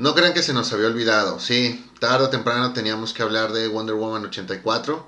[0.00, 3.68] No crean que se nos había olvidado, sí, tarde o temprano teníamos que hablar de
[3.68, 5.06] Wonder Woman 84.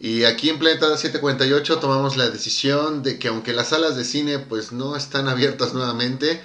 [0.00, 4.38] Y aquí en Planeta 748 tomamos la decisión de que aunque las salas de cine
[4.38, 6.42] pues no están abiertas nuevamente,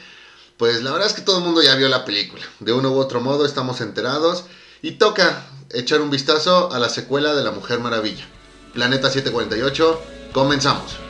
[0.58, 2.44] pues la verdad es que todo el mundo ya vio la película.
[2.60, 4.44] De uno u otro modo estamos enterados
[4.82, 8.28] y toca echar un vistazo a la secuela de La Mujer Maravilla.
[8.74, 10.02] Planeta 748,
[10.34, 11.07] comenzamos.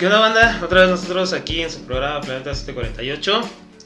[0.00, 0.58] ¿Qué onda banda?
[0.64, 3.42] Otra vez nosotros aquí en su programa Planeta 748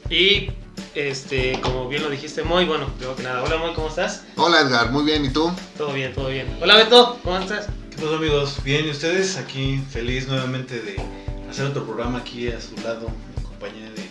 [0.09, 0.49] y
[0.93, 4.21] este, como bien lo dijiste Moy, bueno, primero que nada, hola Moy, ¿cómo estás?
[4.37, 5.51] Hola Edgar, muy bien, ¿y tú?
[5.77, 6.47] Todo bien, todo bien.
[6.61, 7.65] Hola Beto, ¿cómo estás?
[7.89, 8.55] ¿Qué pasó amigos?
[8.63, 9.35] Bien, ¿y ustedes?
[9.35, 10.95] Aquí feliz nuevamente de
[11.49, 14.09] hacer otro programa aquí a su lado, en compañía de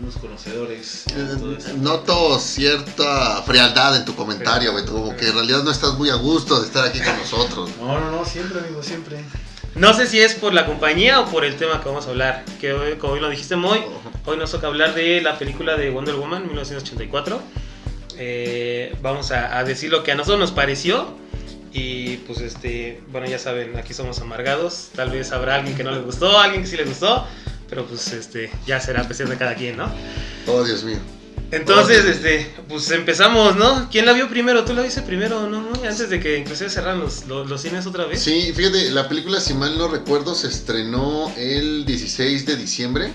[0.00, 1.04] unos conocedores.
[1.08, 6.08] Eh, noto cierta frialdad en tu comentario, Beto, como que en realidad no estás muy
[6.08, 7.68] a gusto de estar aquí con nosotros.
[7.78, 9.22] No, no, no, siempre amigos, siempre.
[9.76, 12.44] No sé si es por la compañía o por el tema que vamos a hablar.
[12.60, 13.80] Que hoy, como lo dijiste muy,
[14.24, 17.42] hoy nos toca hablar de la película de Wonder Woman 1984.
[18.16, 21.16] Eh, vamos a, decir lo que a nosotros nos pareció.
[21.72, 24.90] Y pues este, bueno, ya saben, aquí somos amargados.
[24.94, 27.26] Tal vez habrá alguien que no le gustó, alguien que sí le gustó.
[27.68, 29.90] Pero pues este, ya será cuestión de cada quien, ¿no?
[30.46, 30.98] Oh, Dios mío.
[31.50, 33.88] Entonces, este, pues empezamos, ¿no?
[33.90, 34.64] ¿Quién la vio primero?
[34.64, 35.68] ¿Tú la viste primero, no?
[35.88, 38.22] Antes de que inclusive cerraran los, los, cines otra vez.
[38.22, 43.12] Sí, fíjate, la película, si mal no recuerdo, se estrenó el 16 de diciembre.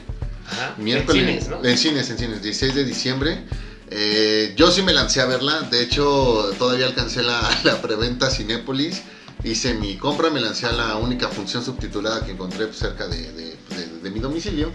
[0.47, 0.75] Ajá.
[0.77, 1.21] Miércoles.
[1.21, 1.65] En cines, ¿no?
[1.65, 3.45] En cines, en cines, 16 de diciembre.
[3.91, 9.01] Eh, yo sí me lancé a verla, de hecho todavía alcancé la, la preventa Cinépolis,
[9.43, 13.57] hice mi compra, me lancé a la única función subtitulada que encontré cerca de, de,
[14.03, 14.71] de mi domicilio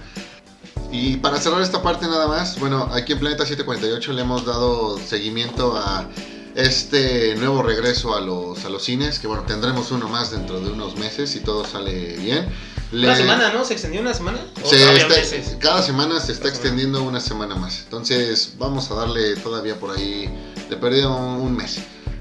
[0.95, 4.97] y para cerrar esta parte nada más, bueno, aquí en Planeta 748 le hemos dado
[4.97, 6.09] seguimiento a
[6.55, 10.71] este nuevo regreso a los, a los cines, que bueno, tendremos uno más dentro de
[10.71, 12.49] unos meses si todo sale bien.
[12.93, 13.65] Una semana, ¿no?
[13.65, 14.39] ¿Se extendió una semana?
[15.59, 17.81] cada semana se está extendiendo una semana más.
[17.83, 20.33] Entonces vamos a darle todavía por ahí,
[20.71, 21.81] de perdido un mes,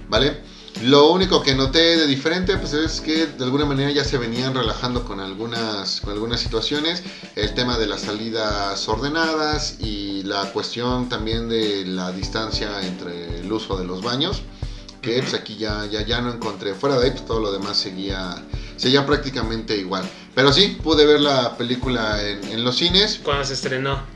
[0.09, 0.41] ¿vale?
[0.81, 4.53] Lo único que noté de diferente pues es que de alguna manera ya se venían
[4.53, 7.03] relajando con algunas, con algunas situaciones.
[7.35, 13.51] El tema de las salidas ordenadas y la cuestión también de la distancia entre el
[13.51, 14.41] uso de los baños.
[15.01, 16.73] Que pues aquí ya, ya, ya no encontré.
[16.73, 18.43] Fuera de ahí pues todo lo demás seguía,
[18.75, 20.09] seguía prácticamente igual.
[20.33, 23.19] Pero sí, pude ver la película en, en los cines.
[23.23, 24.12] Cuando se estrenó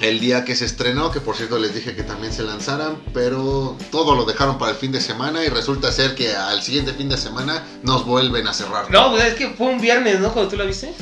[0.00, 3.76] el día que se estrenó, que por cierto les dije que también se lanzaran, pero
[3.90, 7.08] todo lo dejaron para el fin de semana y resulta ser que al siguiente fin
[7.08, 8.90] de semana nos vuelven a cerrar.
[8.90, 10.32] No, pues es que fue un viernes, ¿no?
[10.32, 10.92] Cuando tú la viste.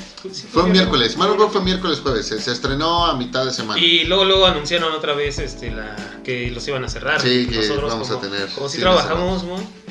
[0.53, 3.81] fue, un miércoles, Marvel fue miércoles jueves, se, estrenó a mitad de semana.
[3.81, 5.95] Y luego luego anunciaron otra vez este la
[6.25, 7.21] que los iban a cerrar.
[7.21, 8.49] Sí, que vamos a tener.
[8.49, 9.45] Como si trabajamos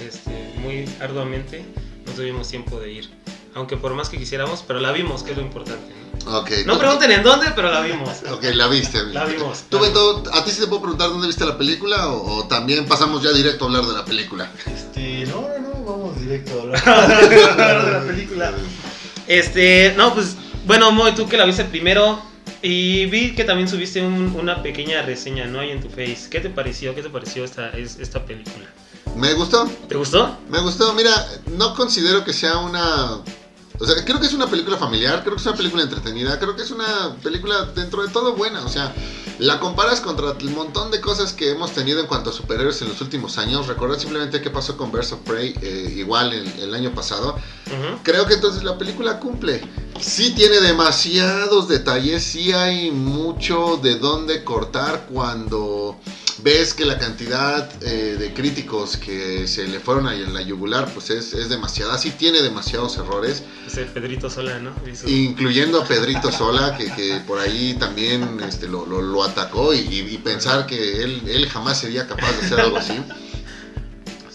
[0.05, 1.65] este, muy arduamente,
[2.05, 3.09] no tuvimos tiempo de ir.
[3.55, 5.93] Aunque por más que quisiéramos, pero la vimos, que es lo importante.
[6.01, 6.06] No
[6.77, 8.09] pregunten en dónde, pero la vimos.
[8.31, 9.03] Ok, la viste.
[9.05, 9.63] La vimos.
[9.69, 13.23] ¿Tú, Beto, a ti sí te puedo preguntar dónde viste la película o, también pasamos
[13.23, 14.51] ya directo a hablar de la película?
[14.65, 18.53] Este, no, no, no, vamos directo a hablar de la película.
[19.27, 20.35] Este, no, pues,
[20.65, 22.19] bueno, Moy, tú que la viste primero
[22.61, 25.59] y vi que también subiste una pequeña reseña, ¿no?
[25.59, 26.27] Ahí en tu face.
[26.29, 26.95] ¿Qué te pareció?
[26.95, 28.65] ¿Qué te pareció esta, esta película?
[29.15, 29.69] Me gustó.
[29.87, 30.37] ¿Te gustó?
[30.49, 30.93] Me gustó.
[30.93, 31.11] Mira,
[31.57, 33.21] no considero que sea una
[33.79, 36.55] o sea, creo que es una película familiar, creo que es una película entretenida, creo
[36.55, 38.65] que es una película dentro de todo buena.
[38.65, 38.93] O sea,
[39.39, 42.89] la comparas contra el montón de cosas que hemos tenido en cuanto a superhéroes en
[42.89, 43.67] los últimos años.
[43.67, 47.37] Recuerda simplemente qué pasó con Birds of Prey eh, igual el, año pasado.
[48.03, 49.61] Creo que entonces la película cumple.
[49.99, 55.97] Sí tiene demasiados detalles, sí hay mucho de dónde cortar cuando
[56.43, 61.09] ves que la cantidad eh, de críticos que se le fueron a la yugular pues
[61.09, 63.43] es, es demasiada, sí tiene demasiados errores.
[63.65, 64.73] Ese Pedrito Sola, ¿no?
[65.07, 71.23] Incluyendo a Pedrito Sola, que, por ahí también este, lo, atacó y, pensar que él,
[71.27, 72.93] él jamás sería capaz de hacer algo así.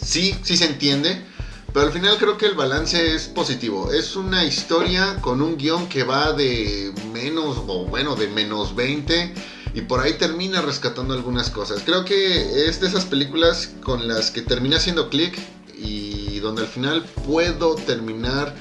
[0.00, 1.24] Sí, sí se entiende,
[1.72, 3.92] pero al final creo que el balance es positivo.
[3.92, 9.34] Es una historia con un guion que va de menos, o bueno, de menos 20
[9.74, 11.82] y por ahí termina rescatando algunas cosas.
[11.84, 15.38] Creo que es de esas películas con las que termina haciendo clic
[15.76, 18.54] y donde al final puedo terminar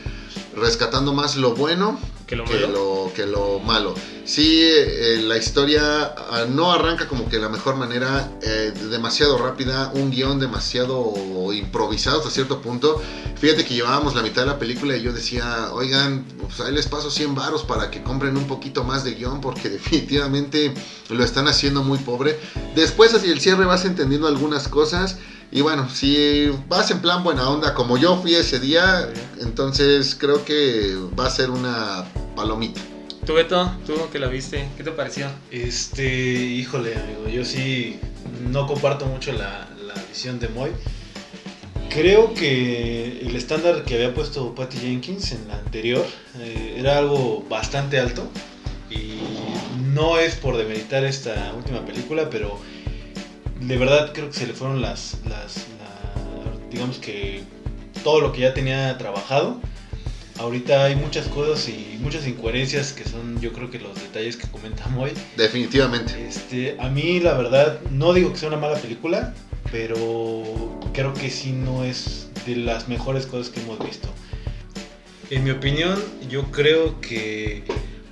[0.56, 2.68] rescatando más lo bueno Que lo que malo.
[2.68, 3.94] lo, que lo malo.
[4.24, 9.38] Sí, eh, la historia ah, no arranca como que de la mejor manera, eh, demasiado
[9.38, 11.14] rápida, un guion demasiado
[11.54, 13.02] improvisado hasta cierto punto.
[13.40, 16.88] Fíjate que llevábamos la mitad de la película y yo decía, oigan, pues ahí les
[16.88, 20.74] paso 100 varos para que compren un poquito más de guion porque definitivamente
[21.10, 22.40] lo están haciendo muy pobre.
[22.76, 25.18] Después hacia el cierre vas entendiendo algunas cosas.
[25.52, 29.10] Y bueno, si vas en plan buena onda como yo fui ese día,
[29.42, 32.06] entonces creo que va a ser una
[32.38, 32.80] palomita.
[33.26, 33.70] ¿Tú, Beto?
[33.86, 34.70] ¿Tú que la viste?
[34.78, 35.28] ¿Qué te pareció?
[35.52, 38.00] Este, híjole, amigo, yo sí
[38.50, 40.72] no comparto mucho la, la visión de Moy.
[41.90, 46.06] Creo que el estándar que había puesto Patty Jenkins en la anterior
[46.40, 48.24] eh, era algo bastante alto.
[48.90, 49.20] Y
[49.94, 52.58] no es por demeritar esta última película, pero
[53.62, 57.42] de verdad creo que se le fueron las, las la- digamos que
[58.04, 59.60] todo lo que ya tenía trabajado.
[60.40, 64.48] Ahorita hay muchas cosas y muchas incoherencias que son yo creo que los detalles que
[64.48, 65.12] comenta Moy.
[65.38, 66.14] Definitivamente.
[66.28, 69.36] Este, a mí la verdad, no digo que sea una mala película,
[69.72, 74.08] pero creo que sí no es de las mejores cosas que hemos visto.
[75.30, 77.64] En mi opinión, yo creo que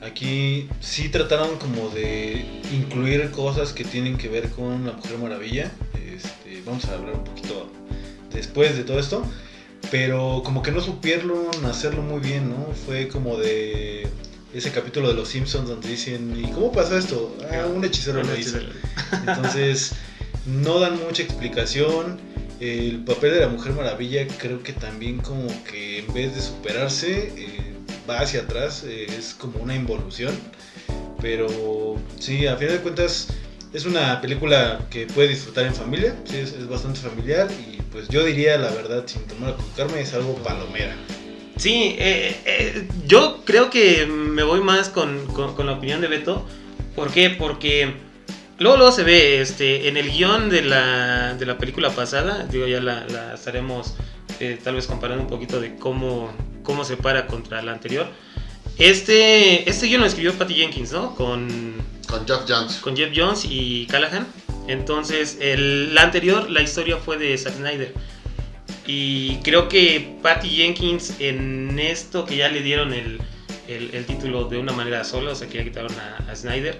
[0.10, 5.72] aquí sí trataron como de incluir cosas que tienen que ver con la Mujer Maravilla.
[5.94, 7.70] Este, vamos a hablar un poquito
[8.34, 9.24] después de todo esto.
[9.92, 12.74] Pero como que no supieron hacerlo muy bien, ¿no?
[12.86, 14.08] Fue como de
[14.54, 17.36] ese capítulo de Los Simpsons donde dicen, ¿y cómo pasó esto?
[17.52, 18.60] Ah, un hechicero lo hizo.
[19.26, 19.94] Entonces,
[20.46, 22.20] no dan mucha explicación.
[22.60, 27.34] El papel de la Mujer Maravilla creo que también como que en vez de superarse,
[27.38, 27.69] eh,
[28.10, 30.34] va hacia atrás, eh, es como una involución.
[31.22, 33.28] Pero sí, a final de cuentas
[33.74, 38.58] es una película que puede disfrutar en familia, es, bastante familiar y pues yo diría
[38.58, 40.96] la verdad, sin tomar a equivocarme, es algo palomera.
[41.58, 46.46] Sí, eh, eh, yo creo que me voy más con, con- la opinión de Beto.
[46.96, 47.30] ¿Por qué?
[47.30, 47.94] Porque
[48.60, 52.66] luego, luego se ve este, en el guion de la, de la película pasada, digo,
[52.66, 53.96] ya la, estaremos
[54.64, 56.32] tal vez comparando un poquito de cómo,
[56.70, 58.06] cómo se para contra la anterior.
[58.78, 61.16] Este, este guion lo escribió Patty Jenkins, ¿no?
[61.16, 61.74] Con,
[62.08, 62.76] Con Jeff Jones.
[62.78, 64.28] con Jeff Jones y Callahan.
[64.68, 67.92] Entonces, el, la anterior, la historia fue de Zack Snyder.
[68.86, 73.20] Y creo que Patty Jenkins en esto que ya le dieron el,
[73.68, 76.80] el- el título de una manera sola, o sea que ya quitaron a, a Snyder,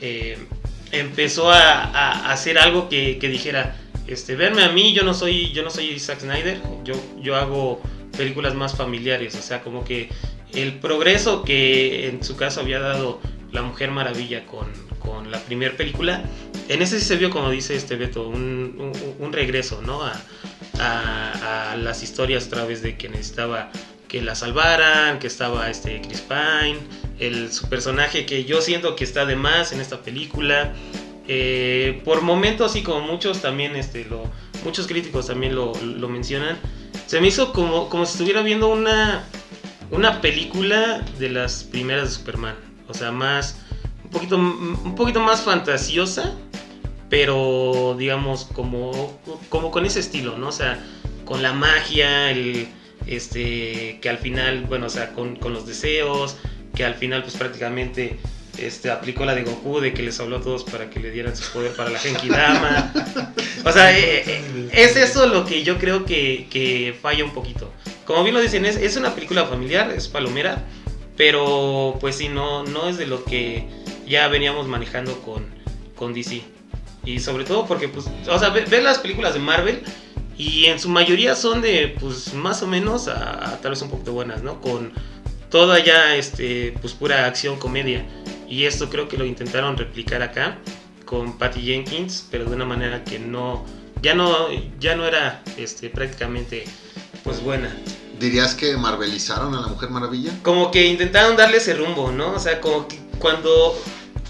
[0.00, 0.38] eh,
[0.92, 3.76] empezó a, a hacer algo que, que dijera,
[4.06, 7.80] este, verme a mí, yo no soy, yo no soy Zack Snyder, yo, yo hago
[8.14, 10.08] películas más familiares, o sea, como que
[10.52, 13.20] el progreso que en su caso había dado
[13.52, 14.66] La Mujer Maravilla con,
[14.98, 16.24] con la primera película,
[16.68, 20.02] en ese sí se vio, como dice este Beto, un, un- un regreso, ¿no?
[20.02, 20.12] A,
[20.78, 23.70] a- a las historias otra vez de que necesitaba
[24.08, 26.78] que la salvaran, que estaba este Chris Pine,
[27.18, 30.72] el, su personaje que yo siento que está de más en esta película.
[31.26, 34.30] Eh, por momentos y como muchos también este lo
[34.62, 36.58] muchos críticos también lo, lo mencionan
[37.06, 39.24] se me hizo como, como si estuviera viendo una
[39.90, 42.56] una película de las primeras de Superman.
[42.88, 43.60] O sea más
[44.04, 46.34] un poquito un poquito más fantasiosa
[47.08, 50.84] pero digamos como como con ese estilo no o sea
[51.24, 52.68] con la magia el
[53.06, 56.36] este que al final bueno o sea con, con los deseos
[56.74, 58.18] que al final pues prácticamente
[58.58, 61.36] este, aplicó la de Goku de que les habló a todos para que le dieran
[61.36, 62.92] su poder para la Genki Dama.
[63.64, 67.72] O sea, eh, eh, es eso lo que yo creo que, que falla un poquito.
[68.04, 70.64] Como bien lo dicen, es, es una película familiar, es palomera,
[71.16, 73.66] pero pues sí, no, no es de lo que
[74.06, 75.46] ya veníamos manejando con,
[75.96, 76.42] con DC.
[77.04, 79.82] Y sobre todo porque, pues, o sea, ve, ve las películas de Marvel
[80.36, 83.90] y en su mayoría son de, pues, más o menos a, a tal vez un
[83.90, 84.60] poquito buenas, ¿no?
[84.60, 84.92] Con
[85.50, 88.06] toda ya, este, pues, pura acción, comedia.
[88.48, 90.58] Y esto creo que lo intentaron replicar acá
[91.04, 93.64] con Patty Jenkins, pero de una manera que no,
[94.02, 94.48] ya no,
[94.80, 96.64] ya no era, este, prácticamente,
[97.22, 97.74] pues, buena.
[98.18, 100.32] ¿Dirías que marvelizaron a la Mujer Maravilla?
[100.42, 102.32] Como que intentaron darle ese rumbo, ¿no?
[102.32, 103.76] O sea, como que cuando,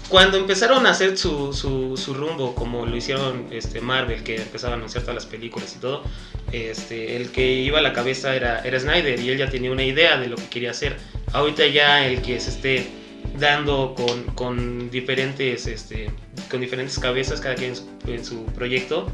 [0.09, 4.73] cuando empezaron a hacer su, su, su rumbo, como lo hicieron este, Marvel, que empezaba
[4.73, 6.03] a anunciar todas las películas y todo,
[6.51, 9.83] este, el que iba a la cabeza era, era Snyder y él ya tenía una
[9.83, 10.97] idea de lo que quería hacer.
[11.31, 13.04] Ahorita ya el que se esté
[13.39, 16.11] dando con, con diferentes este,
[16.49, 17.73] con diferentes cabezas cada quien
[18.07, 19.07] en su, proyecto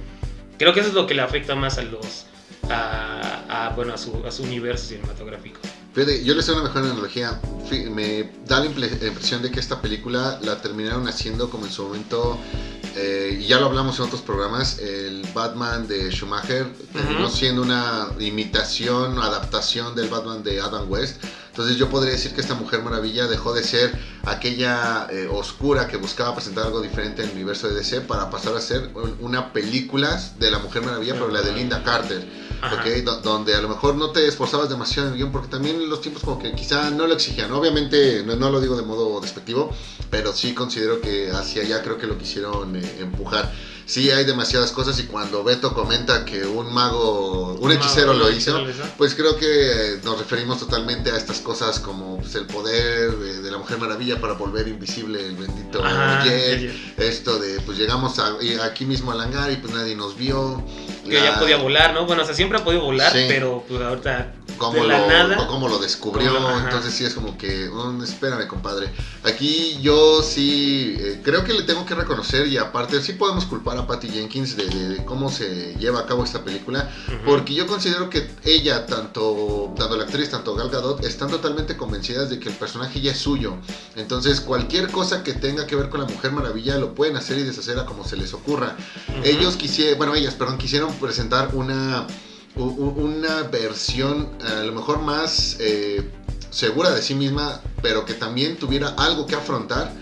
[0.57, 2.27] creo que eso es lo que le afecta más a los
[2.69, 5.59] a, bueno a su, a su universo cinematográfico
[5.93, 7.39] yo les doy una mejor analogía.
[7.91, 12.37] Me da la impresión de que esta película la terminaron haciendo como en su momento,
[12.95, 18.07] eh, y ya lo hablamos en otros programas, el Batman de Schumacher terminó siendo una
[18.19, 23.27] imitación adaptación del Batman de Adam West, Entonces yo podría decir que esta Mujer Maravilla
[23.27, 27.75] dejó de ser aquella eh, oscura que buscaba presentar algo diferente en el universo de
[27.75, 31.83] DC para pasar a ser una película de la Mujer Maravilla, pero la de Linda
[31.83, 32.50] Carter.
[32.79, 36.01] Okay, donde a lo mejor no te esforzabas demasiado en el guion, porque también los
[36.01, 37.51] tiempos como que quizá no lo exigían.
[37.51, 39.71] Obviamente no, no lo digo de modo despectivo,
[40.09, 43.51] pero sí considero que hacia allá creo que lo quisieron eh, empujar
[43.91, 48.63] sí hay demasiadas cosas y cuando Beto comenta que un mago, un, hechicero lo hizo,
[48.97, 53.57] pues creo que nos referimos totalmente a estas cosas como pues, el poder de, la
[53.57, 55.83] Mujer Maravilla para volver invisible el bendito
[56.97, 58.17] esto de pues llegamos
[58.63, 60.63] aquí mismo al hangar y pues nadie nos vio.
[61.03, 62.05] Que ya podía volar, ¿no?
[62.05, 66.31] Bueno, o sea, siempre ha podido volar, pero pues ahorita cómo, lo, cómo lo descubrió.
[66.59, 68.89] entonces sí es como que, oh, espérame, compadre.
[69.23, 73.77] Aquí yo sí eh, creo que le tengo que reconocer y aparte sí podemos culpar
[73.77, 76.89] a Patty Jenkins de, cómo se lleva a cabo esta película,
[77.25, 82.29] porque yo considero que ella, tanto, tanto la actriz, tanto Gal Gadot, están totalmente convencidas
[82.29, 83.55] de que el personaje ya es suyo.
[83.95, 87.43] Entonces cualquier cosa que tenga que ver con la Mujer Maravilla lo pueden hacer y
[87.43, 88.75] deshacer a como se les ocurra.
[89.23, 92.07] Ellos quisieron, bueno, ellas, perdón, quisieron presentar una
[92.55, 96.09] una versión a lo mejor más eh,
[96.49, 99.93] segura de sí misma, pero que también tuviera algo que afrontar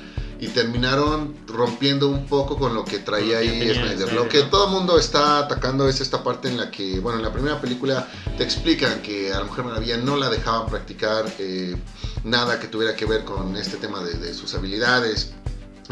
[0.42, 4.14] y terminaron rompiendo un poco con lo que traía ahí Snyder.
[4.14, 7.26] Lo que todo el mundo está atacando es esta parte en la que, bueno, en
[7.26, 11.76] la primera película te explican que a la Mujer Maravilla no la dejaban practicar eh,
[12.24, 15.34] nada que tuviera que ver con este tema de sus habilidades,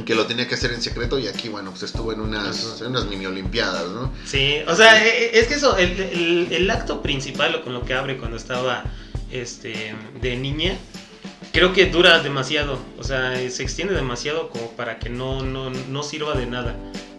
[0.06, 3.06] que lo tenía que hacer en secreto y aquí, bueno, pues estuvo en unas, unas
[3.06, 4.14] mini olimpiadas, ¿no?
[4.26, 7.84] Sí, o sea, e, e, es que eso, el, el, acto principal o con lo
[7.84, 8.84] que abre cuando estaba
[9.32, 10.78] este, de niña,
[11.52, 16.04] creo que dura demasiado, o sea, se extiende demasiado como para que no, no, no
[16.04, 16.76] sirva de nada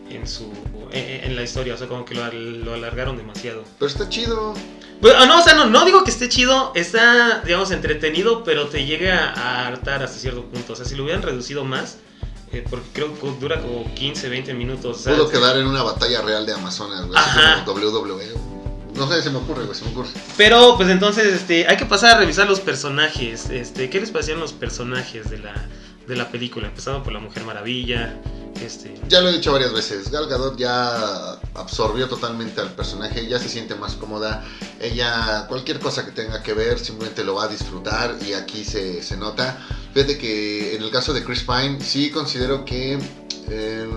[0.08, 0.52] en su
[0.92, 3.64] en, la historia, o sea, como que lo, lo alargaron demasiado.
[3.78, 4.54] Pero está chido.
[5.00, 8.68] Pues, ah, no, o sea, no, no digo que esté chido, está, digamos, entretenido, pero
[8.68, 10.72] te llega a hartar hasta cierto punto.
[10.72, 11.98] O sea, si lo hubieran reducido más,
[12.52, 15.02] eh, porque creo que dura como 15, 20 minutos.
[15.04, 17.20] Pudo quedar en una batalla real de Amazonas, güey.
[17.66, 18.58] WWE.
[18.94, 20.08] No sé, se me ocurre, güey, se me ocurre.
[20.36, 23.50] Pero, pues entonces, este, hay que pasar a revisar los personajes.
[23.50, 25.54] Este, ¿Qué les parecían los personajes de la,
[26.06, 26.68] de la película?
[26.68, 28.16] Empezando por la Mujer Maravilla.
[28.62, 28.98] Este...
[29.08, 33.48] Ya lo he dicho varias veces, Gal Gadot ya absorbió totalmente al personaje, ya se
[33.48, 34.44] siente más cómoda,
[34.80, 39.00] ella cualquier cosa que tenga que ver simplemente lo va a disfrutar y aquí se,
[39.00, 39.64] se nota.
[39.94, 42.98] Fíjate que en el caso de Chris Pine sí considero que
[43.50, 43.88] eh,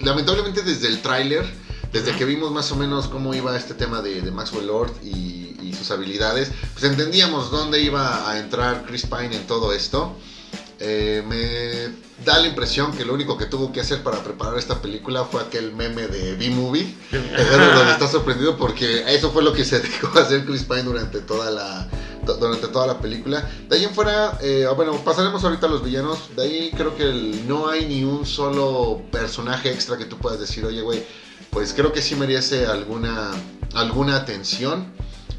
[0.00, 1.44] lamentablemente desde el tráiler,
[1.92, 5.38] desde que vimos más o menos cómo iba este tema de, Maxwell Lord y,
[5.76, 10.14] sus habilidades, pues entendíamos dónde iba a entrar Chris Pine en todo esto.
[10.80, 14.80] Eh, me da la impresión que lo único que tuvo que hacer para preparar esta
[14.80, 19.80] película fue aquel meme de B-Movie, donde está sorprendido porque eso fue lo que se
[19.80, 21.88] dejó hacer Chris Pine durante toda la
[22.38, 23.48] durante toda la película.
[23.68, 26.34] De ahí en fuera, eh, bueno, pasaremos ahorita a los villanos.
[26.36, 30.64] De ahí creo que no hay ni un solo personaje extra que tú puedas decir,
[30.64, 31.02] oye, güey,
[31.50, 33.30] pues creo que sí merece alguna,
[33.74, 34.92] alguna atención.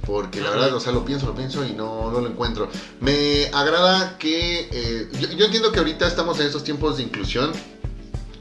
[0.06, 2.70] Porque la verdad, o sea, lo pienso, lo pienso y no, no lo encuentro.
[3.00, 4.68] Me agrada que.
[4.72, 7.52] Eh, yo, entiendo que ahorita estamos en estos tiempos de inclusión.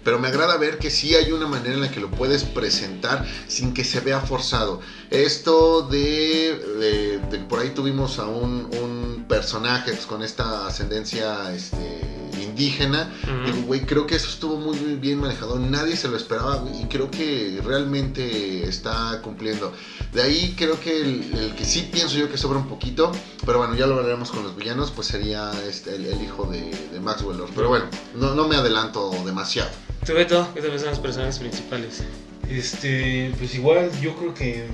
[0.02, 3.26] Pero me agrada ver que sí hay una manera en la que lo puedes presentar
[3.48, 4.80] sin que se vea forzado.
[5.10, 12.19] Esto de, por ahí tuvimos a un, un personaje pues, con esta ascendencia este,
[12.60, 13.10] indígena.
[13.46, 15.58] Digo, güey, creo que eso estuvo muy, bien manejado.
[15.58, 19.72] Nadie se lo esperaba y creo que realmente está cumpliendo.
[20.12, 23.12] De ahí creo que el, que sí pienso yo que sobra un poquito,
[23.46, 27.00] pero bueno, ya lo veremos con los villanos, pues sería este, el, hijo de, de
[27.00, 27.50] Maxwell Lord.
[27.54, 29.70] Pero bueno, no, no me adelanto demasiado.
[30.04, 30.48] ¿Tú, Beto?
[30.54, 32.02] ¿Qué te son los personajes principales?
[32.48, 34.66] Este, pues igual yo creo que...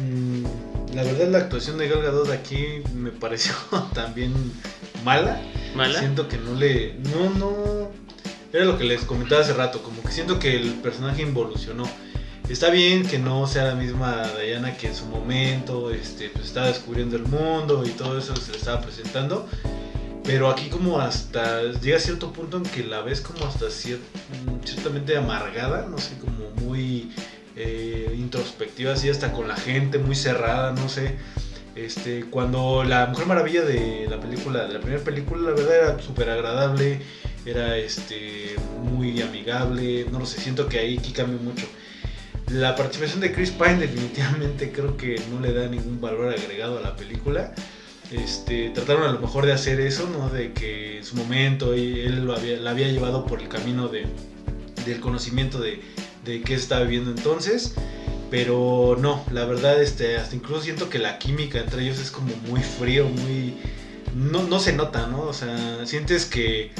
[0.00, 0.44] Mm,
[0.94, 3.54] la verdad la actuación de Gal Gadot aquí me pareció
[3.94, 4.32] también
[5.04, 5.40] mala.
[5.74, 5.98] ¿Mala?
[5.98, 6.94] Siento que no le...
[6.94, 7.90] No, no...
[8.52, 11.88] Era lo que les comentaba hace rato, como que siento que el personaje involucionó.
[12.48, 16.66] Está bien que no sea la misma Diana que en su momento este, pues estaba
[16.66, 19.48] descubriendo el mundo y todo eso se le estaba presentando.
[20.24, 25.16] Pero aquí como hasta llega a cierto punto en que la ves como hasta ciertamente
[25.16, 27.10] amargada, no sé, como muy
[27.56, 31.16] eh, introspectiva, así hasta con la gente, muy cerrada, no sé.
[31.74, 36.02] Este, cuando la Mujer Maravilla de la película, de la primera película, la verdad era
[36.02, 37.00] súper agradable,
[37.46, 41.66] era este, muy amigable, no lo sé, siento que ahí aquí cambia mucho.
[42.48, 46.82] La participación de Chris Pine definitivamente creo que no le da ningún valor agregado a
[46.82, 47.54] la película.
[48.10, 50.28] Este, trataron a lo mejor de hacer eso, ¿no?
[50.28, 54.04] De que en su momento él lo había, la había llevado por el camino de,
[54.84, 55.80] del conocimiento de,
[56.26, 57.74] de qué estaba viviendo entonces.
[58.32, 62.34] Pero no, la verdad, este, hasta incluso siento que la química entre ellos es como
[62.48, 63.58] muy frío, muy,
[64.16, 65.24] no, no se nota, ¿no?
[65.24, 66.70] O sea, sientes que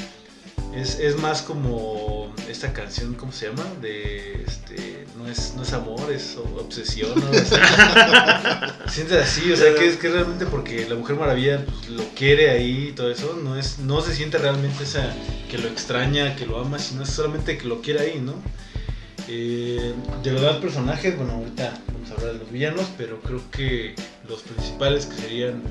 [0.75, 3.67] es, es más como esta canción, ¿cómo se llama?
[3.83, 7.31] De este, no es, no es amor, es obsesión, ¿no?
[8.89, 12.49] Sientes así, o sea, que es que realmente porque la Mujer Maravilla pues, lo quiere
[12.49, 15.13] ahí y todo eso, no es, no se siente realmente esa
[15.51, 18.33] que lo extraña, que lo ama, sino es solamente que lo quiere ahí, ¿no?
[19.27, 23.41] Eh, de los demás personajes, bueno, ahorita vamos a hablar de los villanos, pero creo
[23.51, 23.95] que
[24.27, 25.63] los principales que serían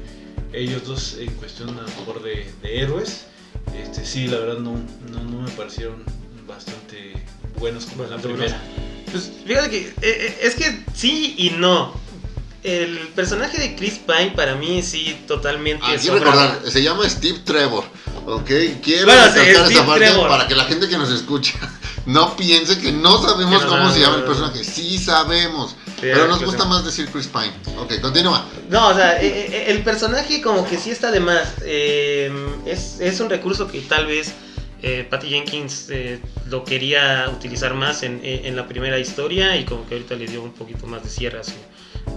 [0.53, 3.25] ellos dos en cuestión a lo mejor de, de héroes,
[3.83, 4.73] este, sí, la verdad no,
[5.11, 6.03] no, no me parecieron
[6.47, 7.13] bastante
[7.59, 8.63] buenos como en la Bastante primera.
[9.11, 12.01] Pues fíjate que eh, eh, es que sí y no.
[12.63, 16.47] El personaje de Chris Pine para mí sí totalmente Aquí sobraba.
[16.53, 17.85] recordar, se llama Steve Trevor,
[18.25, 18.51] ¿ok?
[18.83, 20.29] Quiero Bueno, Steve esta parte Trevor.
[20.29, 21.55] para que la gente que nos escucha
[22.07, 24.65] no piense que no sabemos no, cómo no, se llama el personaje.
[24.65, 27.53] Sí sabemos, Sí, pero nos gusta más decir Chris Pine.
[27.79, 28.45] Ok, continúa.
[28.69, 31.55] No, o sea, eh, eh, el personaje como que sí está de más.
[31.65, 32.33] Eh,
[32.67, 34.33] es, es un recurso que tal vez
[34.83, 39.87] eh, Patty Jenkins eh, lo quería utilizar más en, en- la primera historia y como
[39.87, 41.53] que ahorita le dio un poquito más de cierre a su,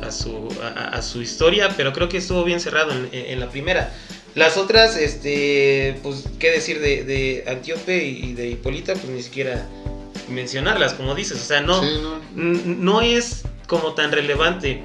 [0.04, 3.50] a su, a, a su historia, pero creo que estuvo bien cerrado en- en la
[3.52, 3.94] primera.
[4.36, 9.66] Las otras, este, pues, qué decir de, de Antíope y de Hipólita, pues ni siquiera
[10.30, 11.90] mencionarlas, como dices, o sea, no, Sí,
[12.36, 13.02] no.
[13.02, 14.82] es como tan relevante.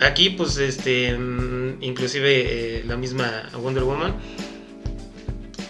[0.00, 4.14] Aquí, pues, este, mm, inclusive eh, la misma Wonder Woman,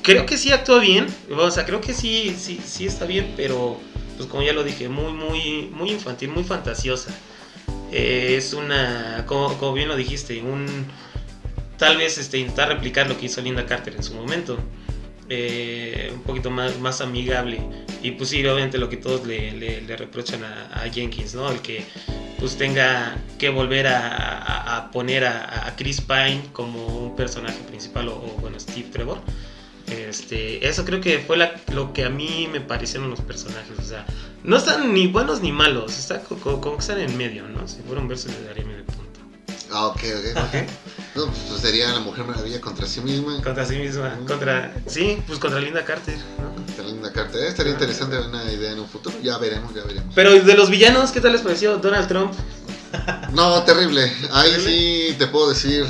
[0.03, 3.79] creo que sí actúa bien, o sea, creo que sí, sí, sí está bien, pero,
[4.17, 7.11] pues, como ya lo dije, muy, muy, muy infantil, muy fantasiosa.
[7.93, 10.67] Eh, es una, como, como bien lo dijiste, un,
[11.79, 14.59] tal vez, este, intentar replicar lo que hizo Linda Carter en su momento.
[15.31, 17.61] Eh, un poquito más, más amigable
[18.03, 21.51] y pues sí, obviamente lo que todos le, le- le reprochan a, a Jenkins, ¿no?
[21.51, 21.85] El que
[22.39, 28.09] pues tenga que volver a, a- a poner a, Chris Pine como un personaje principal
[28.09, 29.19] o, o, bueno, Steve Trevor.
[29.87, 33.83] Este, eso creo que fue la- lo que a mí me parecieron los personajes, o
[33.83, 34.07] sea,
[34.45, 37.69] no están ni buenos ni malos, está co- co- como que están en medio, ¿no?
[37.69, 39.21] Si fuera un verso le daría medio punto.
[39.71, 40.01] Ah, ok,
[40.65, 40.69] ok.
[41.27, 43.43] No, pues sería la Mujer Maravilla contra sí misma.
[43.43, 46.55] Contra sí misma, contra, sí, pues contra Linda Carter, ¿no?
[46.55, 47.43] Contra Linda Carter.
[47.43, 49.17] Eh, Estaría interesante una idea en un futuro.
[49.23, 50.13] Ya veremos, ya veremos.
[50.15, 52.33] Pero de los villanos, ¿qué tal les pareció Donald Trump?
[53.33, 54.11] No, terrible.
[54.33, 55.85] Ahí sí te puedo decir.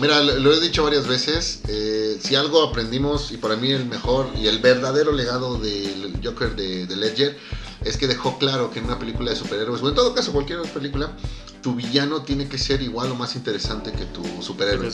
[0.00, 1.60] Mira, lo, lo he dicho varias veces.
[1.68, 6.54] eh, si algo aprendimos, y para mí el mejor y el verdadero legado del Joker
[6.56, 7.38] de, de Ledger,
[7.84, 10.58] es que dejó claro que en una película de superhéroes, o en todo caso cualquier
[10.58, 11.16] otra película,
[11.64, 14.90] tu villano tiene que ser igual o más interesante que tu superhéroe.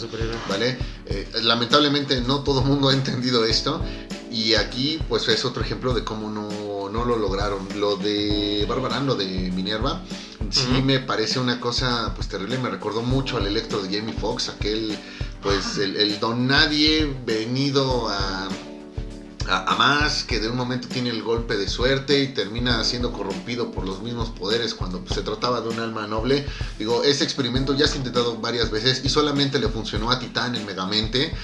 [0.49, 0.79] ¿Vale?
[1.07, 3.83] Eh, lamentablemente no todo el mundo ha entendido esto.
[4.31, 7.67] Y aquí, pues es otro ejemplo de cómo no, no lo lograron.
[7.77, 10.01] Lo de Barbarán, lo de Minerva,
[10.51, 12.57] sí me parece una cosa pues terrible.
[12.59, 14.97] Me recordó mucho al Electro de Jamie Foxx, aquel,
[15.43, 18.49] pues el, el don nadie venido a,
[19.51, 23.13] a, a más, que de un momento tiene el golpe de suerte y termina siendo
[23.13, 26.47] corrompido por los mismos poderes cuando pues, se trataba de un alma noble.
[26.79, 30.55] Digo, ese experimento ya se ha intentado varias veces y solamente le funcionó a Titán
[30.57, 31.35] en Megamente.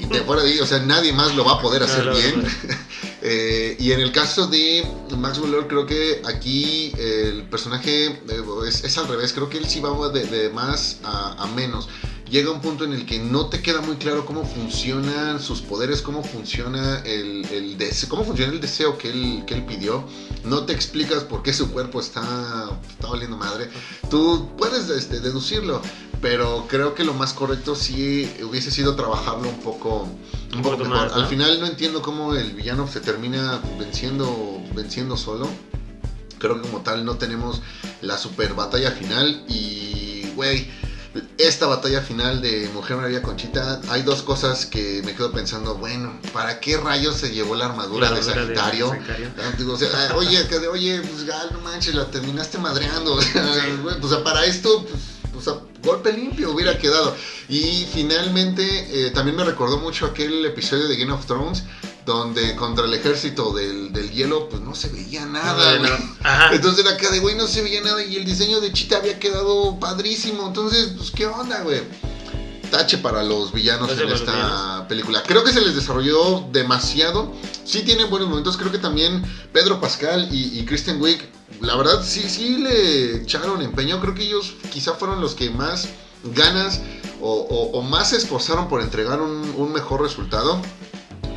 [0.00, 2.12] Y de fuera de ahí, o sea, nadie más lo va a poder hacer No,
[2.12, 2.42] no, bien.
[2.42, 2.48] no.
[3.20, 8.44] Eh, y en el caso de Max Muller, creo que aquí eh, el personaje eh,
[8.66, 9.32] es, es al revés.
[9.32, 11.88] Creo que él sí va de, de más a, a menos.
[12.30, 16.02] Llega un punto en el que no te queda muy claro cómo funcionan sus poderes,
[16.02, 20.04] cómo funciona el, el deseo, cómo funciona el deseo que él, que él pidió.
[20.44, 23.70] No te explicas por qué su cuerpo está, está valiendo madre.
[24.10, 25.80] Tú puedes este, deducirlo,
[26.20, 30.06] pero creo que lo más correcto sí hubiese sido trabajarlo un poco,
[30.54, 30.88] un poco mejor.
[30.88, 31.22] más, ¿no?
[31.22, 35.48] Al final no entiendo cómo el villano se termina venciendo, venciendo solo.
[36.38, 37.62] Creo que como tal no tenemos
[38.02, 40.70] la super batalla final y, güey,
[41.38, 46.18] esta batalla final de Mujer Maravilla Conchita, hay dos cosas que me quedo pensando, bueno,
[46.32, 48.92] ¿para qué rayos se llevó la armadura, La de Sagitario?
[48.92, 53.14] Ah, digo, o sea, oye, que de- oye, pues gal, no manches, la terminaste madreando.
[53.14, 53.60] O sea, Sí.
[54.00, 55.02] pues, para esto, pues,
[55.36, 57.14] o sea, golpe limpio hubiera quedado.
[57.48, 61.62] Y finalmente, eh, también me recordó mucho aquel episodio de Game of Thrones,
[62.08, 65.90] donde contra el ejército del, del hielo, pues no se veía nada, güey.
[65.90, 65.96] no.
[66.52, 69.18] Entonces era acá de, güey, no se veía nada y el diseño de Chita había
[69.18, 70.46] quedado padrísimo.
[70.48, 71.82] Entonces, pues, ¿qué onda, güey?
[72.70, 74.86] Tache para los villanos Tache en esta villanos.
[74.88, 75.22] película.
[75.26, 77.32] Creo que se les desarrolló demasiado.
[77.64, 78.56] Sí tienen buenos momentos.
[78.56, 81.18] Creo que también Pedro Pascal y, y Kristen Wiig,
[81.60, 84.00] la verdad, sí, sí le echaron empeño.
[84.00, 85.88] Creo que ellos quizá fueron los que más
[86.34, 86.80] ganas
[87.20, 90.60] o, o- o más se esforzaron por entregar un, un mejor resultado.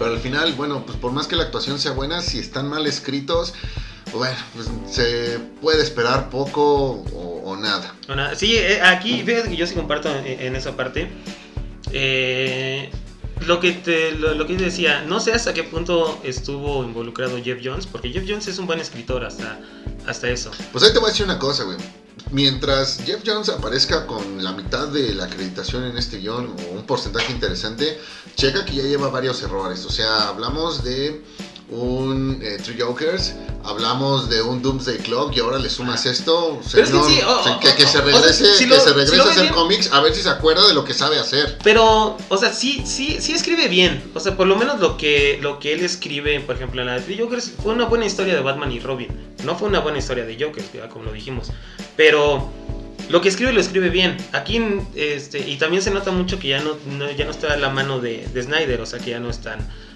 [0.01, 2.87] Pero al final, bueno, pues por más que la actuación sea buena, si están mal
[2.87, 3.53] escritos,
[4.11, 7.93] bueno, pues se puede esperar poco o, o nada.
[8.07, 11.07] Bueno, sí, eh, aquí fíjate que yo sí comparto en, en esa parte.
[11.93, 12.89] Eh,
[13.45, 17.37] lo que te lo, lo que yo decía, no sé hasta qué punto estuvo involucrado
[17.43, 19.59] Jeff Jones, porque Jeff Jones es un buen escritor hasta,
[20.07, 20.49] hasta eso.
[20.71, 21.77] Pues ahí te voy a decir una cosa, güey.
[22.31, 26.85] Mientras Jeff Jones aparezca con la mitad de la acreditación en este guion o un
[26.85, 27.99] porcentaje interesante,
[28.35, 29.85] checa que ya lleva varios errores.
[29.85, 31.21] O sea, hablamos de
[31.71, 36.83] un eh, Three Jokers, hablamos de un Doomsday Clock y ahora le sumas esto, Pero
[36.83, 38.93] es que señor, sí, se- que, o- que se o- o sea, regrese, que se
[38.93, 41.57] regrese a hacer bien- cómics a ver si se acuerda de lo que sabe hacer.
[41.63, 44.03] Pero, o sea, sí, sí, sí escribe bien.
[44.13, 46.95] O sea, por lo menos lo que, lo que él escribe, por ejemplo, en la
[46.95, 49.07] de Three Jokers, fue una buena historia de Batman y Robin.
[49.45, 50.89] No fue una buena historia de Jokers, ¿verdad?
[50.89, 51.51] como lo dijimos.
[51.95, 52.49] Pero
[53.09, 54.17] lo que escribe lo escribe bien.
[54.33, 54.61] Aquí,
[54.95, 57.69] este, y también se nota mucho que ya no, no- ya no está a la
[57.69, 59.39] mano de, de Snyder, o sea, que ya no es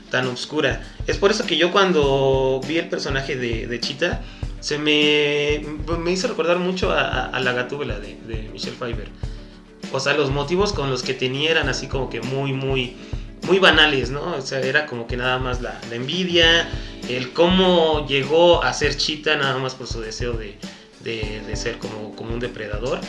[0.09, 0.81] tan, oscura.
[1.07, 4.21] Es por eso que yo cuando vi el personaje de, Cheetah,
[4.59, 5.63] se me,
[5.99, 9.09] me hizo recordar mucho a, la gatúbela de, de Michelle Pfeiffer.
[9.91, 12.95] O sea, los motivos con los que tenía eran así como que muy, muy,
[13.47, 14.35] muy banales, ¿no?
[14.35, 16.67] O sea, era como que nada más la, envidia,
[17.07, 20.57] el cómo llegó a ser chita nada más por su deseo de,
[21.03, 22.99] de- ser como, como un depredador.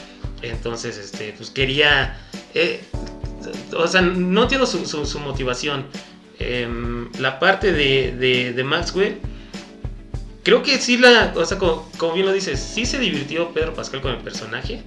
[0.42, 2.18] Entonces, este, pues quería...
[2.54, 2.84] eh,
[3.74, 5.86] o sea, no entiendo su motivación.
[6.38, 9.18] Em, la parte de, de, de Maxwell,
[10.42, 11.32] creo que sí la...
[11.36, 14.82] O sea, como, como bien lo dices, sí se divirtió Pedro Pascal con el personaje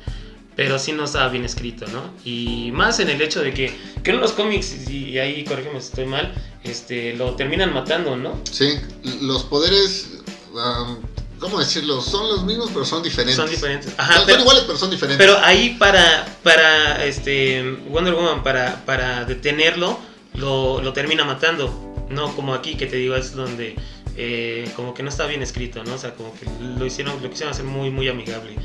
[0.55, 2.13] pero sí no estaba bien escrito, ¿no?
[2.25, 5.87] Y más en el hecho de que, que en los cómics, y ahí corrígeme si
[5.87, 6.33] estoy mal,
[6.65, 8.41] este, lo terminan matando, ¿no?
[8.51, 8.73] Sí,
[9.21, 10.17] los poderes,
[10.53, 10.97] um,
[11.39, 12.01] ¿cómo decirlo?
[12.01, 13.37] Son los mismos, pero son diferentes.
[13.37, 13.91] Son diferentes.
[13.91, 15.25] Son- Ajá, son pero, iguales, pero son diferentes.
[15.25, 19.97] pero ahí para, para este, Wonder Woman, para, para detenerlo,
[20.33, 22.07] lo, lo termina matando.
[22.09, 23.75] No como aquí, que te digo, es donde
[24.17, 25.93] eh, como que no está bien escrito, ¿no?
[25.93, 26.45] O sea, como que
[26.77, 28.55] lo hicieron, lo quisieron hacer muy, muy amigable.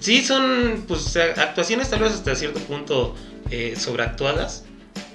[0.00, 3.14] Sí, son pues actuaciones tal vez hasta cierto punto
[3.50, 4.64] eh, sobreactuadas,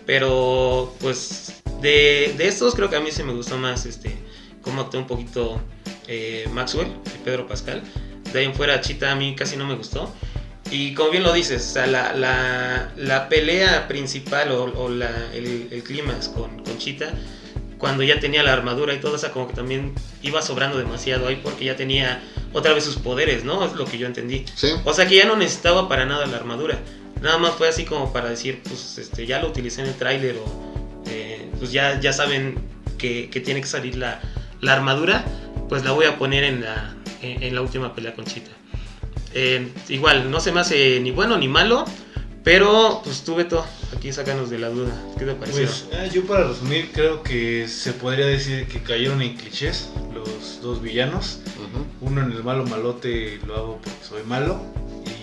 [0.06, 4.18] pero pues de, de estos creo que a mí sí me gustó más este
[4.62, 5.62] cómo actuó un poquito
[6.08, 7.84] eh, Maxwell, de Pedro Pascal.
[8.32, 10.12] De ahí en fuera Chita a mí casi no me gustó.
[10.72, 15.32] Y como bien lo dices, o sea, la, la, la pelea principal o, o la-
[15.34, 17.12] el, el clímax con, con Chita,
[17.78, 21.28] cuando ya tenía la armadura y todo, o sea, como que también iba sobrando demasiado
[21.28, 22.24] ahí porque ya tenía
[22.54, 23.66] otra vez sus poderes, ¿no?
[23.66, 24.46] Es lo que yo entendí.
[24.56, 26.80] Sí, O sea que ya no necesitaba para nada la armadura.
[27.22, 30.38] Nada más fue así como para decir, pues este, ya lo utilicé en el tráiler
[30.38, 32.58] o eh, pues ya, ya saben
[32.98, 34.22] que, que tiene que salir la,
[34.62, 35.24] la armadura,
[35.70, 38.52] pues la voy a poner en la, en, en la última pelea con Chita.
[39.34, 41.86] Eh, igual, no se me hace ni bueno ni malo,
[42.44, 43.66] pero pues tuve todo.
[43.96, 44.92] Aquí sácanos de la duda.
[45.18, 45.64] ¿Qué te pareció?
[45.64, 50.62] Pues ah, yo para resumir creo que se podría decir que cayeron en clichés los
[50.62, 51.40] dos villanos.
[52.02, 54.62] Uno en el malo malote lo hago porque soy malo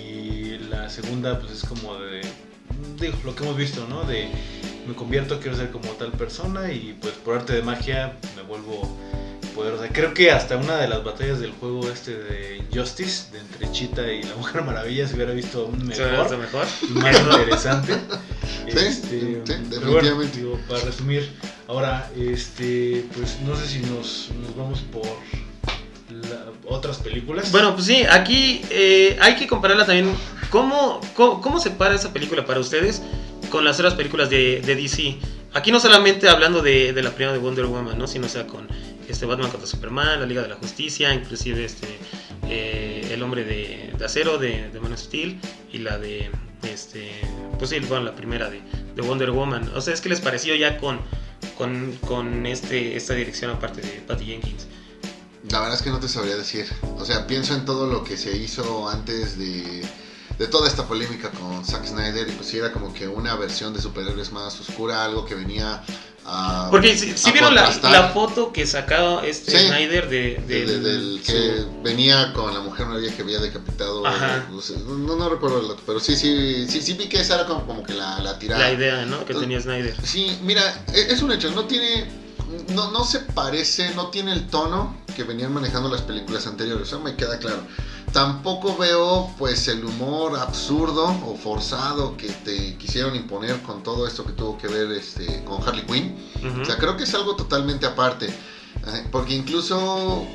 [0.03, 2.23] y la segunda pues es como de
[2.99, 4.05] digo, lo que hemos visto, ¿no?
[4.05, 4.29] De
[4.87, 8.97] me convierto, quiero ser como tal persona y pues por arte de magia me vuelvo
[9.51, 9.89] poderosa.
[9.93, 14.13] Creo que hasta una de las batallas del juego este de Injustice, de entre Cheetah
[14.13, 16.67] y la Mujer Maravilla, se hubiera visto aún ¿Se ve mejor, mejor?
[16.95, 17.95] más interesante.
[18.71, 19.79] Sí, Este, sí, definitivamente.
[19.87, 21.29] bueno, digo, para resumir,
[21.67, 25.03] ahora, este, pues no sé si nos, nos vamos por
[26.11, 27.51] la- otras películas.
[27.53, 30.15] Bueno, pues sí, aquí eh, hay que compararla también.
[30.51, 33.03] ¿Cómo, cómo, cómo se para esa película para ustedes
[33.51, 35.17] con las otras películas de, de DC?
[35.53, 38.07] Aquí no solamente hablando de, de la primera de Wonder Woman, ¿no?
[38.07, 38.69] Sino o sea con
[39.11, 41.99] este Batman contra Superman, la Liga de la Justicia, inclusive este
[42.49, 45.41] eh, El Hombre de, de Acero de, de Man Steel
[45.73, 46.31] y la de
[46.63, 47.13] este
[47.59, 48.63] pues sí, bueno, la primera de,
[48.95, 49.71] de Wonder Woman.
[49.75, 51.01] O sea, es que les pareció ya con
[51.57, 54.67] con, con este esta dirección aparte de Patty Jenkins.
[55.51, 56.67] La verdad es que no te sabría decir.
[56.99, 59.83] O sea, pienso en todo lo que se hizo antes de,
[60.39, 63.81] de toda esta polémica con Zack Snyder y pues era como que una versión de
[63.81, 65.83] superhéroes más oscura, algo que venía
[66.33, 66.69] a...
[66.71, 69.67] Porque si, si a vieron la, foto que sacaba este Sí.
[69.67, 73.39] Snyder de, de- del- de- del que su- venía con la mujer maravilla que había
[73.41, 74.07] decapitado.
[74.07, 74.47] Ajá.
[74.51, 77.35] No, sé, no, no recuerdo el dato, pero sí, sí, sí, sí vi que esa
[77.35, 78.63] era como, como que la, la tirada.
[78.63, 79.25] la idea ¿no?
[79.25, 79.95] que tenía Snyder.
[80.05, 82.21] Sí, mira, e- es un hecho, no tiene.
[82.75, 86.99] No, no se parece, no tiene el tono que venían manejando las películas anteriores, eso
[87.01, 87.63] me queda claro.
[88.13, 94.25] Tampoco veo pues el humor absurdo o forzado que te quisieron imponer con todo esto
[94.25, 96.17] que tuvo que ver este, con Harley Quinn.
[96.61, 98.27] O sea, creo que es algo totalmente aparte.
[98.27, 100.27] eh, Porque incluso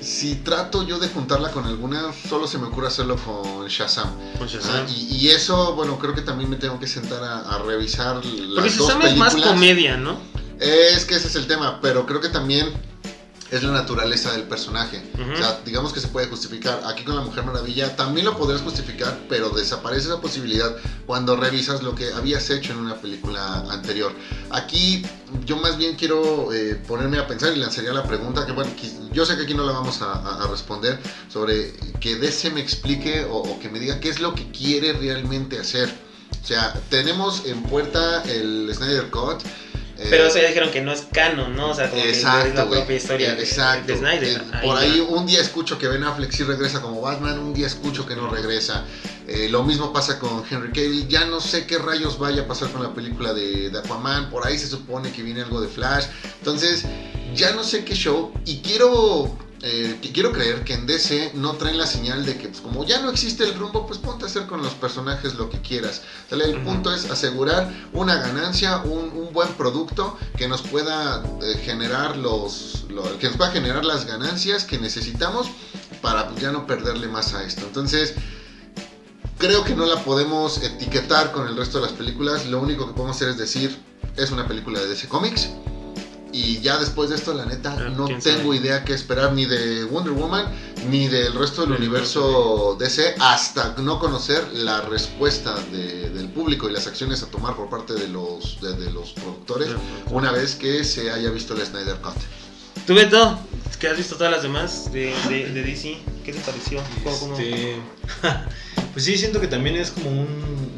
[0.00, 4.08] si trato yo de juntarla con alguna, solo se me ocurre hacerlo con Shazam.
[4.38, 4.86] Con Ah, Shazam.
[4.88, 8.54] y, y eso, bueno, creo que también me tengo que sentar a, a revisar las
[8.54, 10.16] Porque dos Shazam es más comedia, ¿no?
[10.60, 12.72] Es que ese es el tema, pero creo que también
[13.50, 15.02] es la naturaleza del personaje.
[15.32, 16.80] O sea, digamos que se puede justificar.
[16.86, 20.74] Aquí con la Mujer Maravilla también lo podrías justificar, pero desaparece esa posibilidad
[21.06, 24.12] cuando revisas lo que habías hecho en una película anterior.
[24.50, 25.04] Aquí
[25.44, 28.70] yo más bien quiero eh, ponerme a pensar y lanzaría la pregunta que, bueno,
[29.12, 33.38] yo sé que aquí no la vamos a, responder, sobre que DC me explique o,
[33.38, 35.92] o que me diga qué es lo que quiere realmente hacer.
[36.42, 39.42] O sea, tenemos en puerta el Snyder Cut
[39.96, 41.70] pero eh, eso ya dijeron que no es canon, ¿no?
[41.70, 44.24] O sea, como que es la propia historia de, Snyder.
[44.24, 47.66] Eh, por ahí un día escucho que Ben Affleck sí regresa como Batman, un día
[47.66, 48.84] escucho que no regresa.
[49.26, 51.08] Eh, lo mismo pasa con Henry Cavill.
[51.08, 54.30] Ya no sé qué rayos vaya a pasar con la película de, de Aquaman.
[54.30, 56.06] Por ahí se supone que viene algo de Flash.
[56.38, 56.84] Entonces,
[57.34, 58.32] ya no sé qué show.
[58.44, 62.60] Y quiero eh, quiero creer que en DC no traen la señal de que pues,
[62.60, 65.60] como ya no existe el rumbo, pues ponte a hacer con los personajes lo que
[65.60, 66.02] quieras.
[66.30, 72.86] El punto es asegurar una ganancia, un, buen producto que nos pueda eh, generar los,
[73.20, 75.48] que nos pueda generar las ganancias que necesitamos
[76.00, 77.62] para pues, ya no perderle más a esto.
[77.66, 78.14] Entonces,
[79.38, 82.46] creo que no la podemos etiquetar con el resto de las películas.
[82.46, 83.78] Lo único que podemos hacer es decir,
[84.16, 85.50] es una película de DC Comics
[86.36, 89.84] y ya después de esto, la neta, ah, no tengo idea qué esperar ni de
[89.84, 90.44] Wonder Woman
[90.90, 96.86] ni del resto del universo DC hasta no conocer la respuesta del público y las
[96.86, 99.68] acciones a tomar por parte de los, de, los productores
[100.10, 102.16] una vez que se haya visto el Snyder Cut.
[102.86, 103.38] ¿Tú, Beto?
[103.80, 105.96] ¿Qué has visto todas las demás de, de, DC?
[106.22, 106.82] ¿Qué te pareció?
[107.06, 107.76] Este...
[108.92, 110.26] pues sí, siento que también es como un,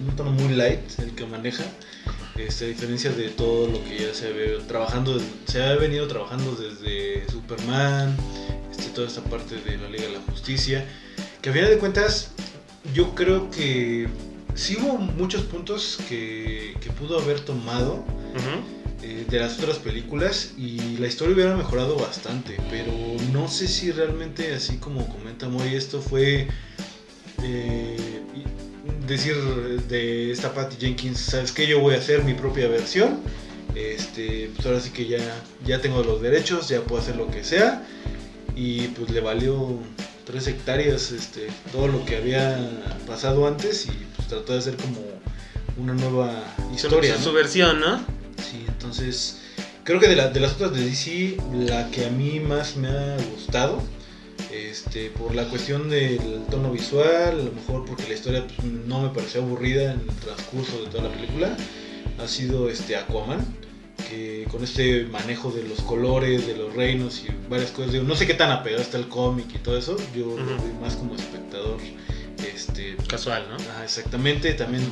[0.09, 1.65] un tono muy light el que maneja.
[2.39, 6.55] Este, a diferencia de todo lo que ya se ha, trabajando, se ha venido trabajando
[6.55, 8.17] desde Superman,
[8.71, 10.87] este, toda esta parte de la Liga de la Justicia,
[11.43, 12.31] que a final de cuentas
[12.95, 14.07] yo creo que
[14.55, 18.05] sí hubo muchos puntos que, que pudo haber tomado
[19.03, 22.93] eh, de las otras películas y la historia hubiera mejorado bastante, pero
[23.33, 26.47] no sé si realmente, así como comenta Moy, esto fue...
[27.43, 28.19] Eh,
[29.09, 29.35] decir
[29.89, 31.67] de esta Patty Jenkins, ¿sabes qué?
[31.67, 33.21] Yo voy a hacer mi propia versión.
[33.75, 35.19] Este, pues ahora sí que ya,
[35.65, 37.85] ya tengo los derechos, ya puedo hacer lo que sea.
[38.55, 39.79] Y pues le valió
[40.25, 42.59] tres hectáreas este, todo lo que había
[43.07, 45.01] pasado antes y pues trató de hacer como
[45.77, 46.45] una nueva
[46.75, 47.17] historia.
[47.19, 47.99] Su, versión, ¿no?
[48.39, 49.41] Sí, entonces
[49.85, 53.17] creo que de, de las otras de DC, la que a mí más me ha
[53.33, 53.83] gustado
[54.53, 59.03] este, por la cuestión del tono visual, a lo mejor porque la historia pues, no
[59.03, 61.57] me pareció aburrida en el transcurso de toda la película,
[62.19, 63.45] ha sido este Aquaman,
[64.09, 68.27] que con este manejo de los colores, de los reinos y varias cosas, no sé
[68.27, 71.79] qué tan apegado está el cómic y todo eso, yo lo vi más como espectador
[72.43, 73.83] este casual, ¿no?
[73.83, 74.83] exactamente, también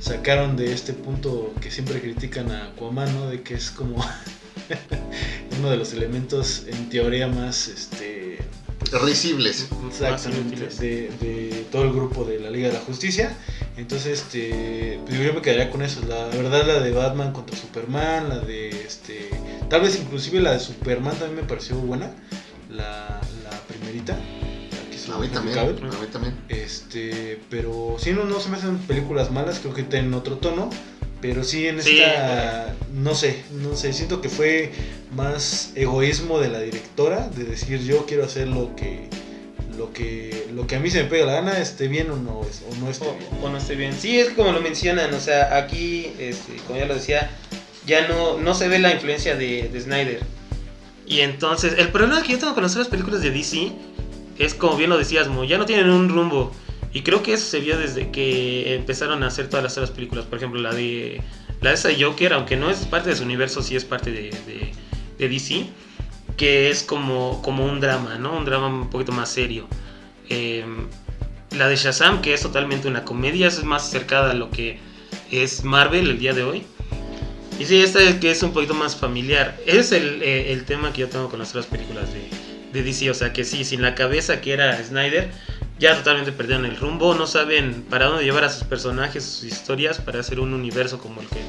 [0.00, 3.28] sacaron de este punto que siempre critican a Aquaman, ¿no?
[3.28, 3.96] De que es como
[5.58, 8.25] uno de los elementos en teoría más este
[9.02, 9.68] risibles.
[9.88, 13.36] Exactamente, de, todo el grupo de la Liga de la Justicia.
[13.76, 16.00] Entonces, este, pues yo me quedaría con eso.
[16.08, 19.30] La verdad, la de Batman contra Superman, la de, este,
[19.68, 22.10] tal vez inclusive la de Superman también me pareció buena.
[22.70, 24.14] La, la primerita.
[24.14, 26.34] a mí también, a mí también.
[26.48, 30.70] Este, pero si no, no se me hacen películas malas, creo que tienen otro tono.
[31.20, 34.70] Pero sí en esta, no sé, no sé, siento que fue
[35.14, 39.08] más egoísmo de la directora, de decir yo quiero hacer lo que
[39.76, 42.40] lo que lo que a mí se me pega la gana, esté bien o no,
[42.40, 43.42] o no esté bien.
[43.42, 43.94] O no esté bien.
[43.98, 47.30] Sí, es como lo mencionan, o sea, aquí, este, como ya lo decía,
[47.86, 50.20] ya no, no se ve la influencia de, de Snyder.
[51.06, 53.72] Y entonces, el problema que yo tengo con las otras películas de DC
[54.38, 56.52] es, como bien lo decías, Mo, ya no tienen un rumbo.
[56.96, 60.24] Y creo que eso se vio desde que empezaron a hacer todas las otras películas.
[60.24, 61.20] Por ejemplo, la de
[61.60, 64.34] la de esa Joker, aunque no es parte de su universo, sí es parte de,
[65.18, 65.66] de, DC.
[66.38, 68.38] Que es como, como un drama, ¿no?
[68.38, 69.68] Un drama un poquito más serio.
[70.30, 70.86] Em,
[71.50, 74.78] la de Shazam, que es totalmente una comedia, es más acercada a lo que
[75.30, 76.62] es Marvel el día de hoy.
[77.60, 79.60] Y sí, esta es que es un poquito más familiar.
[79.66, 82.30] Es el, eh, el tema que yo tengo con las otras películas de,
[82.72, 83.10] de DC.
[83.10, 85.30] O sea que sí, sin la cabeza que era Snyder,
[85.78, 89.98] ya totalmente perdieron el rumbo, no saben para dónde llevar a sus personajes, sus historias
[89.98, 91.40] para hacer un universo como el que,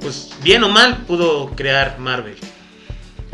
[0.00, 2.36] pues bien o mal, pudo crear Marvel.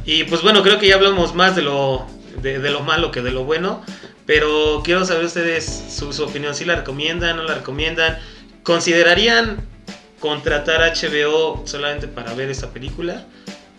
[0.04, 2.06] Y pues bueno, creo que ya hablamos más de lo,
[2.42, 3.82] de, lo malo que de lo bueno,
[4.26, 8.18] pero quiero saber ustedes su, opinión, si la recomiendan, no la recomiendan,
[8.62, 9.66] ¿considerarían
[10.20, 13.26] contratar HBO solamente para ver esa película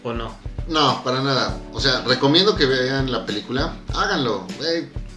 [0.03, 0.35] o no?
[0.67, 1.57] No, para nada.
[1.73, 3.75] O sea, recomiendo que vean la película.
[3.93, 4.47] Háganlo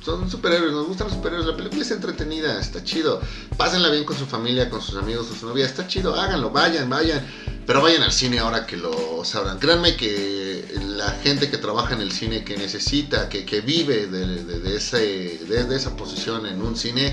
[0.06, 3.20] son superhéroes, nos gustan los superhéroes, la película es entretenida, está chido.
[3.56, 6.88] Pásenla bien con su familia, con sus amigos, con su novia, está chido, háganlo, vayan,
[6.88, 7.26] vayan.
[7.66, 9.58] Pero vayan al cine ahora que lo sabrán.
[9.58, 14.44] Créanme que la gente que trabaja en el cine, que necesita, que, que vive de,
[14.44, 14.98] de- de ese,
[15.44, 17.12] de, de esa posición en un cine,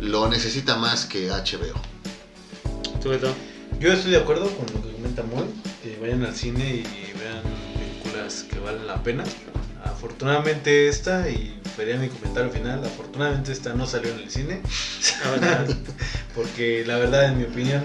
[0.00, 1.80] lo necesita más que HBO.
[3.78, 5.44] Yo estoy de acuerdo con lo que comenta Moy,
[5.82, 7.42] que vayan al cine y vean
[7.78, 9.22] películas que valen la pena.
[9.84, 14.60] Afortunadamente esta, y sería mi comentario final, afortunadamente esta no salió en el cine,
[15.26, 15.64] Ahora,
[16.34, 17.82] porque la verdad en mi opinión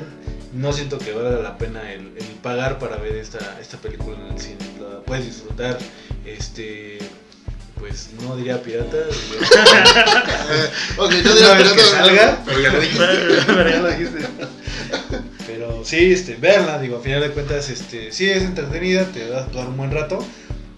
[0.53, 4.33] no siento que valga la pena el, el pagar para ver esta, esta película en
[4.33, 4.57] el cine.
[4.81, 5.77] La puedes disfrutar,
[6.25, 6.97] este,
[7.77, 8.97] pues no diría pirata,
[10.97, 12.43] Ok, Una diría vez que pirata, salga.
[12.45, 13.05] pero ya lo dijiste.
[13.45, 14.19] Pero ya lo dijiste.
[15.47, 19.39] Pero sí, este, verla, digo, a final de cuentas, este, sí es entretenida, te va
[19.39, 20.19] a actuar un buen rato,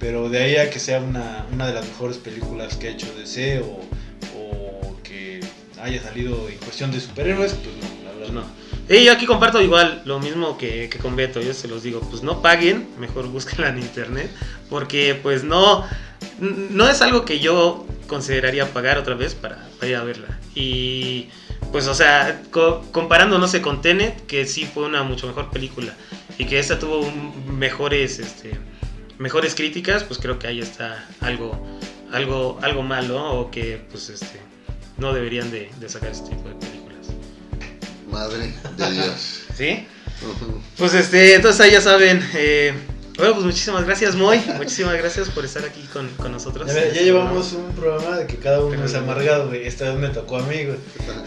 [0.02, 3.08] pero de ahí a que sea una, una de las mejores películas que ha hecho
[3.18, 3.80] DC o,
[4.36, 5.40] o que
[5.82, 8.62] haya salido en cuestión de superhéroes, pues no, la verdad no.
[8.94, 12.02] Y yo aquí comparto igual lo mismo que, que con Beto, yo se los digo,
[12.10, 14.30] pues no paguen, mejor búsquenla en internet,
[14.70, 15.86] porque pues no,
[16.40, 20.40] no es algo que yo consideraría pagar otra vez para, para ir a verla.
[20.56, 21.30] Y
[21.72, 25.52] pues o sea, co- comparando, no sé, con Tenet, que sí fue una mucho mejor
[25.52, 25.94] película,
[26.38, 27.10] y que esta tuvo
[27.48, 28.52] mejores, este,
[29.21, 31.79] mejores críticas, pues creo que ahí está algo,
[32.12, 34.41] algo, algo malo, o que pues este,
[34.97, 37.07] no deberían de, de sacar este tipo de películas.
[38.10, 39.43] Madre de Dios.
[39.55, 39.86] ¿Sí?
[40.77, 42.27] Pues este, entonces ahí ya saben.
[42.34, 42.73] eh,
[43.17, 44.39] bueno, pues muchísimas gracias, Moy.
[44.58, 46.67] Muchísimas gracias por estar aquí con, con nosotros.
[46.74, 49.65] Ya, ya llevamos un programa de que cada uno es amargado, güey.
[49.67, 50.78] Esta vez me tocó a mí, güey.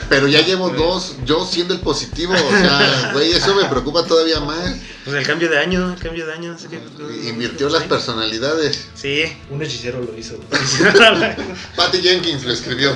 [0.08, 4.40] Pero ya llevo dos, yo siendo el positivo, o sea, güey, eso me preocupa todavía
[4.40, 4.76] más.
[5.04, 6.54] Pues el cambio de año, el cambio de año.
[6.54, 6.80] así que-
[7.28, 7.88] Invirtió las Sí.
[7.88, 8.88] personalidades.
[8.94, 9.24] Sí.
[9.50, 10.60] Un hechicero lo hizo, güey.
[11.76, 12.94] Patty Jenkins lo escribió.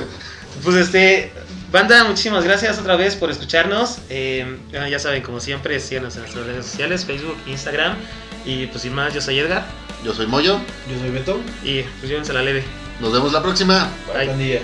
[0.64, 1.30] Pues este,
[1.70, 3.98] banda, muchísimas gracias otra vez por escucharnos.
[4.08, 4.58] Eh,
[4.90, 7.96] ya saben, como siempre, síganos en nuestras redes sociales, Facebook, Instagram.
[8.48, 9.66] Y pues sin más, yo soy Edgar.
[10.02, 10.58] Yo soy Moyo.
[10.90, 11.38] Yo soy Beto.
[11.62, 12.64] Y pues llévense la leve.
[12.98, 13.90] Nos vemos la próxima.
[14.14, 14.24] Bye.
[14.24, 14.60] Buen día.